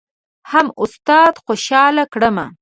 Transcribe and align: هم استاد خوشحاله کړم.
هم 0.51 0.67
استاد 0.83 1.33
خوشحاله 1.45 2.03
کړم. 2.13 2.37